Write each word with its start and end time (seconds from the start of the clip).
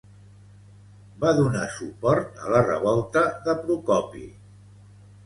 Va 1.23 1.33
donar 1.39 1.65
suport 1.73 2.39
a 2.45 2.49
la 2.53 2.63
revolta 2.71 3.23
de 3.49 3.55
Procopi. 3.67 4.25